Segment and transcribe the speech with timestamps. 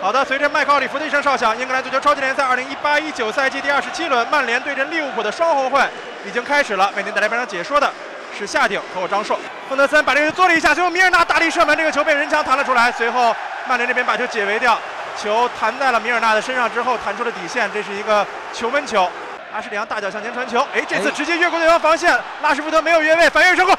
[0.00, 2.42] 好的，随着麦克奥里弗的一声哨响，英格兰足球超级联赛
[2.82, 5.78] 2018-19赛季第二十七轮，曼联对阵利物浦的双红会
[6.24, 6.90] 已经开始了。
[6.96, 7.92] 为您带来本场解说的
[8.36, 9.38] 是夏鼎和我张硕。
[9.68, 12.90] 亨德森把这个做了一下，最后米尔纳大力射门，这个球被人墙弹了出来。
[12.90, 13.36] 随后
[13.68, 14.78] 曼联这边把球解围掉，
[15.18, 19.06] 球弹在了米尔纳的身上之后弹出了底线，这是一个球门球。
[19.52, 23.69] 阿什利杨大脚向前传球，哎，这次直接越过对方防线，拉什福德没有越位，反越成功，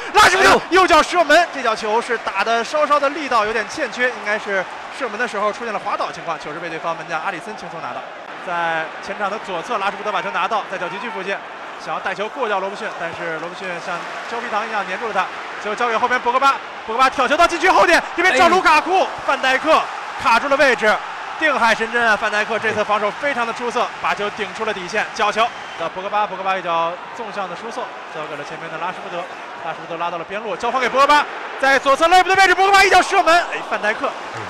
[0.92, 4.62] 脚射门，这脚球是打的稍稍的力道有点欠缺，应该是
[5.00, 8.02] 射门的时候出现了滑倒情况，球是被对方门将阿里森轻松拿到，
[8.46, 11.34] 在前场的左侧，拉什福德把球拿到，在角禁区附近，
[11.80, 13.98] 想要带球过掉罗布逊，但是罗布逊像
[14.30, 15.26] 胶皮糖一样粘住了他，
[15.64, 19.82] 最后交给后边博格巴，博格巴挑球到禁区后点，这边找卢卡库，范戴克
[20.22, 20.94] 卡住了位置。
[21.40, 22.16] 定海神针啊！
[22.16, 25.48] 范戴克这次防守非常的出色，把球顶出了底线，角球
[25.80, 29.24] 到博格巴，博格巴一脚纵向的输送，交给了前面的拉什福德，
[29.66, 31.26] 拉什福德拉到了边路，交还给博格巴，
[31.60, 34.10] 在左侧内部的位置，博格巴一脚射门，哎，范戴克，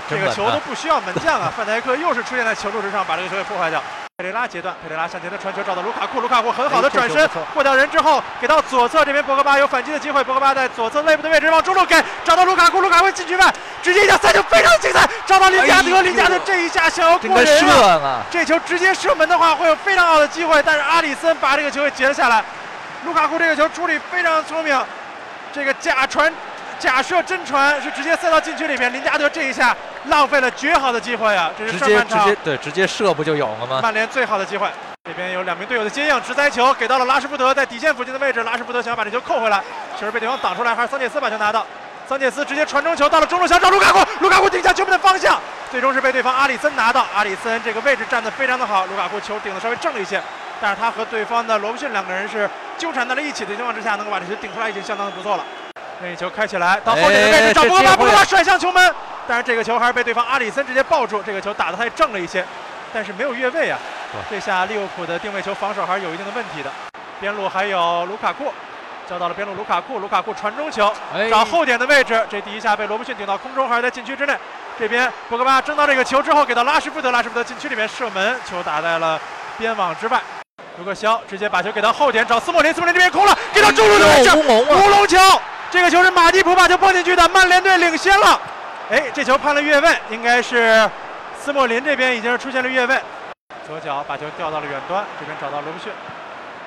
[0.10, 3.82] 这个球都不需要门将啊，范戴克又是出现在球路之上，把这个球给破坏掉。
[4.18, 17.68] 佩雷拉截断，佩雷拉向前的传球找到卢卡库，卢卡库很好的转身过掉人之后，给到左侧这边博格巴有反击的机会，博格巴在左侧内部的位置往中路给，找到卢卡库，卢卡库禁区外直接一脚三球非常精彩，找到林加德，林加德这一下想要过人
[18.02, 22.44] 啊，这球直接射门的话会有非常好的机会，但是阿里森把这个球给截了下来，
[23.06, 24.80] 卢卡库这个球处理非常聪明，
[25.54, 26.32] 这个假传。
[26.80, 31.52] 假设真传是直接塞到禁区里面，林加德这一下浪费了绝好的机会啊！
[31.56, 33.80] 这是上半场对直接射不就有了吗？
[33.84, 34.68] 曼联最好的机会，
[35.04, 39.62] 这边有两名队友的接应，直塞球给到了拉什福德，在底线附近的位置，拉什福德想要把这球扣回来，
[40.00, 41.64] 球是被对方挡出来，还是桑切斯把球拿到？
[42.10, 45.40] 桑切斯直接传中球到了中路，想找卢卡库，卢卡库顶下球门的方向，
[45.72, 47.08] 最终是被对方阿里森拿到。
[47.16, 50.22] 阿里森这个位置站得非常的好，卢卡库球顶的稍微正了一些，
[50.60, 55.46] 但是他和对方的罗布逊两个人是纠缠在了一起的情况之下，能够把这球顶出来已经相当的不错了。
[56.02, 58.94] 任意球开起来，到后点的位置找博格巴，博格巴甩向球门，
[59.26, 61.24] 但是这个球还是被对方阿里森直接抱住。
[61.24, 62.46] 这个球打得太正了一些，
[62.92, 63.80] 但是没有越位啊。
[64.30, 66.70] 这下利物浦的定位球防守还是有一定的问题的。
[67.22, 68.52] 边路还有卢卡库，
[69.12, 70.90] 交到了边路卢卡库，卢卡库传中球，
[71.30, 74.34] 找后点的位置，这第一下被罗布逊顶到空中，还是在禁区之内。
[74.80, 79.20] 这边博格巴争到这个球之后，给到拉什福德，拉什福德禁区里面射门，球打在了
[79.58, 80.18] 边网之外。
[80.78, 85.18] 卢克肖直接把球给到后点，找斯莫林，斯莫林这边空了，给到中路的位置，乌龙球。
[85.70, 88.40] 这个球是马蒂普把球碰进去的，曼联队领先了。
[88.90, 90.90] 哎，这球判了越位，应该是
[91.38, 92.98] 斯莫林这边已经出现了越位。
[93.68, 95.92] 左脚把球调到了远端，这边找到罗布逊，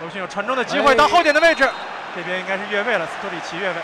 [0.00, 1.66] 罗布逊有传中的机会，到后点的位置，
[2.14, 3.74] 这边应该是越位了，斯托里奇越位，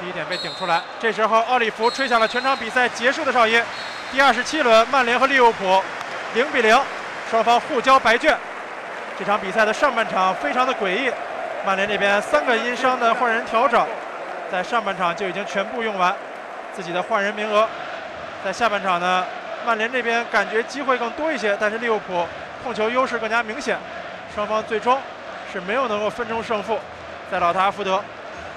[0.00, 0.80] 第一点被顶出来。
[1.00, 3.60] 这时候奥利弗吹响了全场比赛结束的哨音。
[4.12, 5.82] 第二十七轮，曼联和利物浦
[6.34, 6.80] 零比零，
[7.28, 8.38] 双方互交白卷。
[9.18, 11.10] 这场比赛的上半场非常的诡异，
[11.66, 13.84] 曼联这边三个因伤的换人调整。
[14.50, 16.14] 在上半场就已经全部用完
[16.72, 17.68] 自己的换人名额，
[18.44, 19.26] 在下半场呢，
[19.66, 22.26] 曼联这边感觉机会更多一些，但是利物浦
[22.62, 23.76] 控球优势更加明显，
[24.34, 25.00] 双方最终
[25.52, 26.78] 是没有能够分出胜负，
[27.32, 27.98] 在老特阿福德，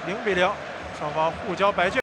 [0.04, 0.46] 零比零，
[0.98, 1.94] 双方互交白卷。